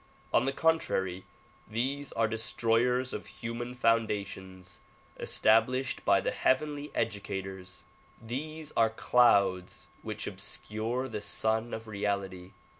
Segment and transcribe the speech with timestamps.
[0.33, 1.25] On the contrary
[1.67, 4.81] these are destroyers of human foundations
[5.19, 7.83] established by the heavenly educators.
[8.19, 12.53] These are clouds which obscure the Sun of Reality.